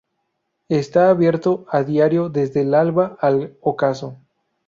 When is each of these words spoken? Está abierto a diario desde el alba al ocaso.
Está 0.69 1.11
abierto 1.11 1.67
a 1.69 1.83
diario 1.83 2.27
desde 2.29 2.63
el 2.63 2.73
alba 2.73 3.17
al 3.19 3.55
ocaso. 3.61 4.17